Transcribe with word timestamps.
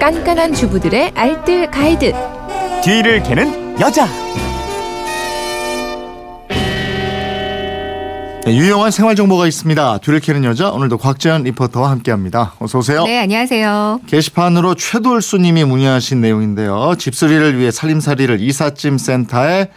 깐깐한 0.00 0.54
주부들의 0.54 1.12
알뜰 1.14 1.70
가이드. 1.70 2.14
뒤를 2.82 3.22
캐는 3.22 3.78
여자. 3.80 4.06
네, 8.46 8.56
유용한 8.56 8.90
생활 8.90 9.14
정보가 9.14 9.46
있습니다. 9.46 9.98
뒤를 9.98 10.20
캐는 10.20 10.44
여자 10.44 10.70
오늘도 10.70 10.96
곽재현 10.96 11.42
리포터와 11.42 11.90
함께합니다. 11.90 12.54
어서 12.60 12.78
오세요. 12.78 13.04
네, 13.04 13.18
안녕하세요. 13.18 14.00
게시판으로 14.06 14.74
최돌수님이 14.74 15.64
문의하신 15.64 16.22
내용인데요. 16.22 16.94
집수리를 16.98 17.58
위해 17.58 17.70
살림살이를 17.70 18.40
이삿짐 18.40 18.96
센터에 18.96 19.60
에, 19.60 19.68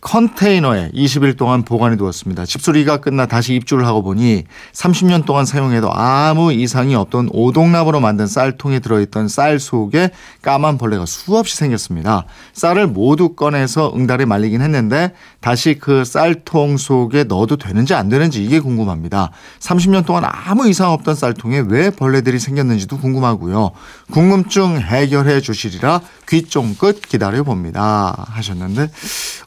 컨테이너에 0.00 0.90
20일 0.94 1.36
동안 1.36 1.64
보관해 1.64 1.96
두었습니다. 1.96 2.46
집수리가 2.46 2.98
끝나 2.98 3.26
다시 3.26 3.54
입주를 3.54 3.86
하고 3.86 4.02
보니 4.02 4.44
30년 4.72 5.26
동안 5.26 5.44
사용해도 5.44 5.90
아무 5.92 6.50
이상이 6.52 6.94
없던 6.94 7.28
오동나무로 7.30 8.00
만든 8.00 8.26
쌀통에 8.26 8.78
들어있던 8.78 9.28
쌀 9.28 9.60
속에 9.60 10.10
까만 10.40 10.78
벌레가 10.78 11.04
수없이 11.04 11.56
생겼습니다. 11.56 12.24
쌀을 12.54 12.86
모두 12.86 13.34
꺼내서 13.34 13.92
응달에 13.94 14.24
말리긴 14.24 14.62
했는데 14.62 15.12
다시 15.40 15.74
그 15.78 16.06
쌀통 16.06 16.78
속에 16.78 17.24
넣어도 17.24 17.56
되는지 17.56 17.92
안 17.94 18.08
되는지 18.08 18.42
이게 18.42 18.60
궁금합니다. 18.60 19.30
30년 19.60 20.06
동안 20.06 20.24
아무 20.24 20.68
이상 20.68 20.90
없던 20.92 21.14
쌀통에 21.14 21.64
왜 21.68 21.90
벌레들이 21.90 22.38
생겼는지도 22.38 22.98
궁금하고요. 22.98 23.72
궁금증 24.10 24.80
해결해 24.80 25.42
주시리라 25.42 26.00
귀 26.30 26.44
쫑긋 26.44 27.02
기다려 27.02 27.42
봅니다. 27.42 28.24
하셨는데 28.30 28.88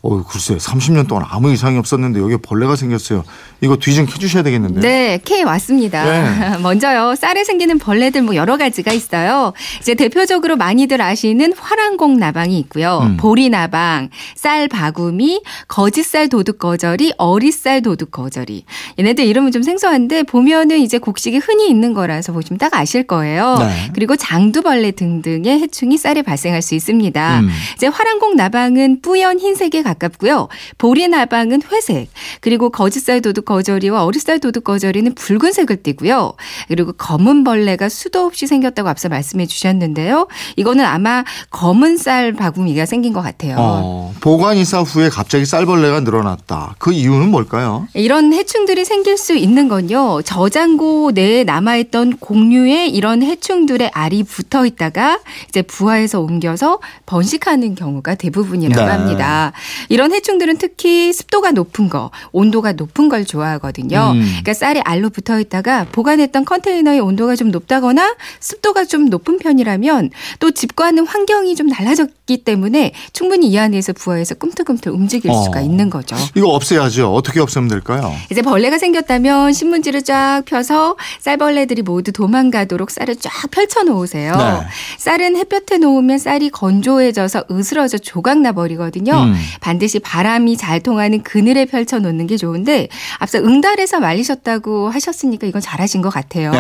어, 0.02 0.24
글쎄요. 0.24 0.58
30년 0.58 1.08
동안 1.08 1.26
아무 1.30 1.52
이상이 1.52 1.78
없었는데 1.78 2.20
여기에 2.20 2.38
벌레가 2.38 2.76
생겼어요. 2.76 3.24
이거 3.62 3.76
뒤 3.76 3.98
좀 3.98 4.06
캐주셔야 4.06 4.44
되겠는데요. 4.44 4.82
네, 4.82 5.20
K 5.26 5.44
왔습니다. 5.44 6.04
네. 6.06 6.58
먼저요, 6.62 7.16
쌀에 7.16 7.44
생기는 7.44 7.80
벌레들 7.80 8.22
뭐 8.22 8.36
여러 8.36 8.58
가지가 8.58 8.94
있어요. 8.94 9.54
이제 9.80 9.96
대표적으로 9.96 10.56
많이들 10.56 11.02
아시는 11.02 11.54
화랑공 11.58 12.18
나방이 12.18 12.60
있고요. 12.60 13.00
음. 13.02 13.18
보리 13.18 13.50
나방, 13.50 14.10
쌀 14.36 14.68
바구미, 14.68 15.42
거짓쌀 15.68 16.30
도둑 16.30 16.60
거절이, 16.60 17.14
어리쌀 17.18 17.82
도둑 17.82 18.12
거절이. 18.12 18.66
얘네들 19.00 19.26
이름은 19.26 19.52
좀 19.52 19.64
생소한데 19.64 20.24
보면은 20.24 20.78
이제 20.78 21.00
곡식이 21.00 21.38
흔히 21.38 21.68
있는 21.70 21.94
거라서 21.96 22.32
보시면 22.34 22.60
딱 22.60 22.74
아실 22.76 23.08
거예요. 23.08 23.56
네. 23.60 23.92
그리고 23.96 24.16
장두벌레 24.16 24.92
등등의 24.92 25.60
해충이 25.60 25.98
쌀에 25.98 26.22
발생할 26.22 26.62
수 26.62 26.76
있습니다. 26.76 27.40
음. 27.40 27.50
이제 27.76 27.88
화랑공 27.88 28.36
나방은 28.36 29.02
뿌연 29.02 29.40
흰색 29.40 29.74
에 29.78 29.84
가깝고요. 29.84 30.48
보리 30.78 31.08
나방은 31.08 31.62
회색, 31.72 32.10
그리고 32.42 32.70
거짓살 32.70 33.22
도둑 33.22 33.46
거절이와 33.46 34.04
어리쌀 34.04 34.40
도둑 34.40 34.64
거절이는 34.64 35.16
붉은색을 35.16 35.84
띠고요. 35.84 36.34
그리고 36.68 36.94
검은 36.94 37.44
벌레가 37.44 37.90
수도 37.90 38.26
없이 38.26 38.48
생겼다고 38.48 38.90
앞서 38.90 39.10
말씀해 39.10 39.46
주셨는데요. 39.46 40.28
이거는 40.56 40.86
아마 40.86 41.24
검은 41.52 41.98
쌀 41.98 42.34
바구미가 42.34 42.86
생긴 42.86 43.14
것 43.14 43.22
같아요. 43.22 43.56
어, 43.60 44.14
보관 44.20 44.58
이사 44.58 44.82
후에 44.82 45.10
갑자기 45.10 45.46
쌀벌레가 45.46 46.02
늘어났다. 46.02 46.76
그 46.80 46.92
이유는 46.92 47.30
뭘까요? 47.30 47.88
이런 47.94 48.34
해충들이 48.34 48.86
생길 48.86 49.18
수 49.18 49.36
있는 49.36 49.68
건요. 49.68 50.22
저장고 50.24 51.12
내에 51.12 51.44
남아있던 51.44 52.18
공류에 52.18 52.88
이런 52.88 53.24
해충들의 53.24 53.92
알이 53.94 54.24
붙어 54.24 54.66
있다가 54.66 55.20
이제 55.50 55.62
부화해서 55.62 56.22
옮겨서 56.22 56.80
번식하는 57.06 57.76
경우가 57.76 58.16
대부분이라고 58.16 58.82
네. 58.82 58.92
합니다. 58.92 59.54
이런 59.90 60.14
해충들은 60.14 60.58
특히 60.58 61.14
습도가 61.14 61.52
높은 61.52 61.90
거, 61.90 62.12
온도가 62.32 62.74
높은 62.74 63.10
걸 63.10 63.26
좋아하거든요. 63.26 64.12
음. 64.16 64.22
그러니까 64.22 64.54
쌀이 64.54 64.82
알로 64.82 65.10
붙어 65.10 65.40
있다가 65.40 65.86
보관했던 65.92 66.46
컨테이너의 66.46 67.00
온도가 67.00 67.36
좀 67.36 67.52
높다거나 67.52 68.16
습도가 68.40 68.86
좀 68.86 69.06
높은 69.06 69.38
편이라면 69.38 70.10
또 70.40 70.52
집과는 70.52 71.06
환경이 71.06 71.56
좀 71.56 71.70
달라졌기 71.70 72.17
때문에 72.36 72.92
충분히 73.14 73.48
이 73.48 73.58
안에서 73.58 73.94
부화해서 73.94 74.36
꿈틀꿈틀 74.36 74.92
움직일 74.92 75.32
어. 75.32 75.42
수가 75.44 75.62
있는 75.62 75.90
거죠. 75.90 76.18
이거 76.36 76.50
없애야죠. 76.50 77.14
어떻게 77.14 77.40
없애면 77.40 77.70
될까요? 77.70 78.14
이제 78.30 78.42
벌레가 78.42 78.78
생겼다면 78.78 79.54
신문지를 79.54 80.02
쫙 80.02 80.42
펴서 80.46 80.98
쌀벌레들이 81.22 81.84
모두 81.84 82.12
도망가도록 82.12 82.92
쌀을 82.92 83.16
쫙 83.16 83.32
펼쳐 83.52 83.84
놓으세요. 83.84 84.34
네. 84.36 84.68
쌀은 84.98 85.38
햇볕에 85.38 85.78
놓으면 85.78 86.18
쌀이 86.18 86.50
건조해져서 86.50 87.46
으스러져 87.50 87.98
조각 87.98 88.40
나 88.40 88.52
버리거든요. 88.52 89.14
음. 89.14 89.36
반드시 89.62 90.00
바람이 90.00 90.58
잘 90.58 90.82
통하는 90.82 91.24
그늘에 91.24 91.66
펼쳐 91.66 92.00
놓는 92.00 92.28
게 92.28 92.36
좋은데 92.36 92.90
앞서 93.20 93.40
응달에서 93.40 94.00
말리셨다고 94.00 94.90
하셨으니까 94.90 95.48
이건 95.48 95.62
잘하신 95.62 96.02
것 96.02 96.10
같아요. 96.10 96.52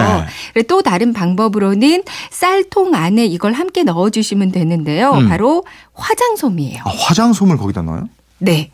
네. 0.55 0.63
또 0.63 0.81
다른 0.81 1.11
방법으로는 1.13 2.03
쌀통 2.29 2.95
안에 2.95 3.25
이걸 3.25 3.53
함께 3.53 3.83
넣어 3.83 4.09
주시면 4.09 4.51
되는데요. 4.51 5.11
음. 5.11 5.27
바로 5.27 5.56
화장솜이에요. 5.93 6.83
아, 6.85 6.89
화장솜을 6.89 7.57
거기다 7.57 7.81
넣어요? 7.81 8.09
네. 8.39 8.71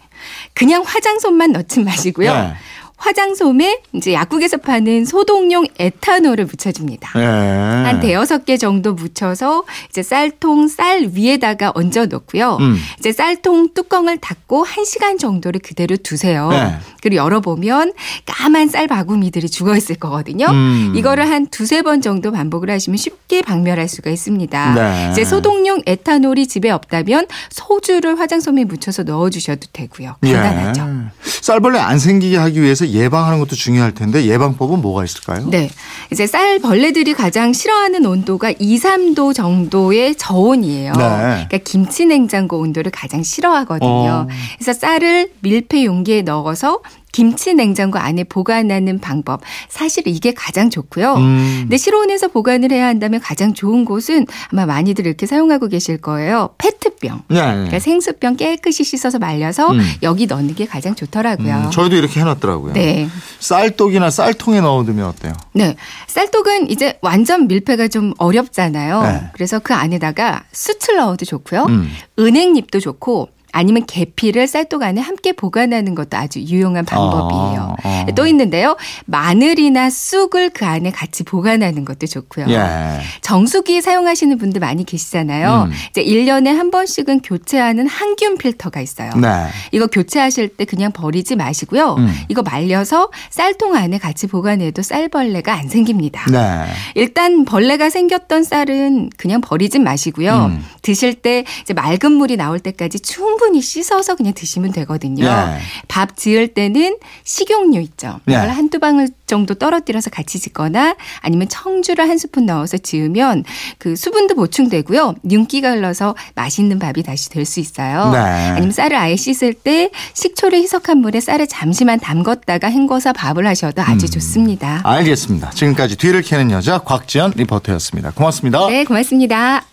그냥 0.53 0.83
화장솜만 0.85 1.51
넣지 1.51 1.81
마시고요. 1.81 2.33
네. 2.33 2.53
화장솜에 2.97 3.81
이제 3.93 4.13
약국에서 4.13 4.57
파는 4.57 5.05
소독용 5.05 5.65
에탄올을 5.77 6.45
묻혀줍니다. 6.45 7.19
네. 7.19 7.25
한 7.25 7.99
대여섯 7.99 8.45
개 8.45 8.57
정도 8.57 8.93
묻혀서 8.93 9.65
이제 9.89 10.01
쌀통 10.01 10.67
쌀 10.67 11.09
위에다가 11.13 11.71
얹어 11.75 12.05
놓고요. 12.05 12.57
음. 12.61 12.77
이제 12.99 13.11
쌀통 13.11 13.73
뚜껑을 13.73 14.19
닫고 14.19 14.63
한 14.63 14.85
시간 14.85 15.17
정도를 15.17 15.59
그대로 15.61 15.97
두세요. 15.97 16.49
네. 16.49 16.77
그리고 17.01 17.17
열어보면 17.17 17.93
까만 18.25 18.69
쌀 18.69 18.87
바구미들이 18.87 19.49
죽어 19.49 19.75
있을 19.75 19.95
거거든요. 19.95 20.47
음. 20.47 20.93
이거를 20.95 21.29
한 21.29 21.47
두세 21.47 21.81
번 21.81 22.01
정도 22.01 22.31
반복을 22.31 22.69
하시면 22.69 22.97
쉽게 22.97 23.41
박멸할 23.41 23.89
수가 23.89 24.11
있습니다. 24.11 24.73
네. 24.75 25.09
이제 25.11 25.25
소독용 25.25 25.81
에탄올이 25.85 26.47
집에 26.47 26.69
없다면 26.69 27.27
소주를 27.49 28.19
화장솜에 28.19 28.63
묻혀서 28.63 29.03
넣어주셔도 29.03 29.67
되고요. 29.73 30.15
간단하죠. 30.21 30.81
예. 30.81 31.22
쌀벌레 31.43 31.77
안 31.77 31.99
생기게 31.99 32.37
하기 32.37 32.61
위해서 32.61 32.87
예방하는 32.87 33.37
것도 33.39 33.57
중요할 33.57 33.93
텐데 33.93 34.27
예방법은 34.27 34.79
뭐가 34.79 35.03
있을까요? 35.03 35.45
네. 35.49 35.69
이제 36.09 36.25
쌀 36.25 36.59
벌레들이 36.59 37.13
가장 37.13 37.51
싫어하는 37.51 38.05
온도가 38.05 38.53
2, 38.57 38.79
3도 38.79 39.35
정도의 39.35 40.15
저온이에요. 40.15 40.93
네. 40.93 41.03
그러니까 41.03 41.57
김치 41.65 42.05
냉장고 42.05 42.59
온도를 42.59 42.93
가장 42.93 43.23
싫어하거든요. 43.23 43.89
어. 43.89 44.27
그래서 44.57 44.71
쌀을 44.71 45.31
밀폐 45.41 45.83
용기에 45.83 46.21
넣어서 46.21 46.79
김치 47.13 47.53
냉장고 47.53 47.99
안에 47.99 48.25
보관하는 48.25 48.99
방법. 48.99 49.41
사실 49.69 50.07
이게 50.07 50.33
가장 50.33 50.69
좋고요. 50.69 51.13
음. 51.13 51.59
근데 51.61 51.77
실온에서 51.77 52.27
보관을 52.27 52.71
해야 52.71 52.87
한다면 52.87 53.21
가장 53.21 53.53
좋은 53.53 53.85
곳은 53.85 54.25
아마 54.51 54.65
많이들 54.65 55.05
이렇게 55.05 55.25
사용하고 55.25 55.69
계실 55.69 55.97
거예요. 55.97 56.49
페트병. 56.57 57.23
네. 57.29 57.39
그러니까 57.39 57.79
생수병 57.79 58.35
깨끗이 58.35 58.83
씻어서 58.83 59.19
말려서 59.19 59.71
음. 59.71 59.79
여기 60.01 60.25
넣는 60.25 60.55
게 60.55 60.65
가장 60.65 60.95
좋더라고요. 60.95 61.55
음, 61.65 61.71
저희도 61.71 61.95
이렇게 61.95 62.19
해놨더라고요. 62.19 62.73
네. 62.73 63.07
쌀독이나 63.39 64.09
쌀통에 64.09 64.59
넣어두면 64.61 65.05
어때요? 65.05 65.33
네. 65.53 65.75
쌀떡은 66.07 66.71
이제 66.71 66.97
완전 67.01 67.47
밀폐가 67.47 67.89
좀 67.89 68.13
어렵잖아요. 68.17 69.01
네. 69.03 69.21
그래서 69.33 69.59
그 69.59 69.75
안에다가 69.75 70.43
숯을 70.51 70.97
넣어도 70.97 71.25
좋고요. 71.25 71.65
음. 71.69 71.91
은행잎도 72.17 72.79
좋고 72.79 73.29
아니면 73.53 73.85
계피를 73.85 74.47
쌀떡 74.47 74.81
안에 74.81 74.99
함께 74.99 75.31
보관하는 75.31 75.93
것도 75.93 76.17
아주 76.17 76.39
유용한 76.39 76.85
방법이에요. 76.85 77.75
아, 77.83 77.87
아. 77.87 78.05
또 78.15 78.25
있는데요. 78.25 78.75
마늘이나 79.05 79.91
쑥을 79.91 80.49
그 80.49 80.65
안에 80.65 80.89
같이 80.89 81.23
보관하는 81.23 81.85
것도 81.85 82.07
좋고요. 82.07 82.47
예. 82.49 82.99
정수기 83.21 83.81
사용하시는 83.81 84.39
분들 84.39 84.59
많이 84.59 84.83
계시잖아요. 84.83 85.69
음. 85.69 85.71
이제 85.91 86.03
1년에 86.03 86.47
한 86.47 86.71
번씩은 86.71 87.21
교체하는 87.21 87.85
항균 87.87 88.39
필터가 88.39 88.81
있어요. 88.81 89.11
네. 89.11 89.29
이거 89.71 89.85
교체하실 89.85 90.49
때 90.57 90.65
그냥 90.65 90.91
버리지 90.91 91.35
마시고요. 91.35 91.95
음. 91.99 92.11
이거 92.29 92.41
말려서 92.41 93.11
쌀통 93.29 93.75
안에 93.75 93.99
같이 93.99 94.25
보관해도 94.25 94.81
쌀벌레가 94.81 95.53
안 95.53 95.69
생깁니다. 95.69 96.25
네. 96.31 96.65
일단 96.95 97.45
벌레가 97.45 97.91
생겼던 97.91 98.43
쌀은 98.43 99.11
그냥 99.15 99.41
버리지 99.41 99.77
마시고요. 99.77 100.47
음. 100.51 100.65
드실 100.81 101.13
때 101.13 101.45
이제 101.61 101.75
맑은 101.75 102.11
물이 102.13 102.35
나올 102.35 102.59
때까지 102.59 102.99
충분히 102.99 103.42
씻어서 103.61 104.15
그냥 104.15 104.33
드시면 104.33 104.71
되거든요. 104.73 105.25
예. 105.25 105.59
밥 105.87 106.17
지을 106.17 106.49
때는 106.49 106.97
식용유 107.23 107.79
있죠. 107.81 108.19
예. 108.29 108.33
이걸 108.33 108.49
한두 108.49 108.79
방울 108.79 109.09
정도 109.27 109.53
떨어뜨려서 109.53 110.09
같이 110.09 110.39
짓거나 110.39 110.95
아니면 111.21 111.47
청주를 111.49 112.07
한 112.07 112.17
스푼 112.17 112.45
넣어서 112.45 112.77
지으면 112.77 113.43
그 113.77 113.95
수분도 113.95 114.35
보충되고요. 114.35 115.15
윤기가 115.29 115.71
흘러서 115.71 116.15
맛있는 116.35 116.79
밥이 116.79 117.03
다시 117.03 117.29
될 117.29 117.43
수 117.45 117.59
있어요. 117.59 118.11
네. 118.11 118.17
아니면 118.17 118.71
쌀을 118.71 118.95
아예 118.95 119.15
씻을 119.15 119.53
때 119.53 119.89
식초를 120.13 120.59
희석한 120.59 120.99
물에 120.99 121.19
쌀을 121.19 121.47
잠시만 121.47 121.99
담궜다가 121.99 122.65
헹궈서 122.71 123.13
밥을 123.13 123.45
하셔도 123.47 123.81
아주 123.81 124.05
음. 124.05 124.11
좋습니다. 124.11 124.81
알겠습니다. 124.83 125.49
지금까지 125.51 125.97
뒤를 125.97 126.21
캐는 126.21 126.51
여자 126.51 126.79
곽지연 126.79 127.33
리포터였습니다. 127.35 128.11
고맙습니다. 128.11 128.67
네, 128.67 128.85
고맙습니다. 128.85 129.72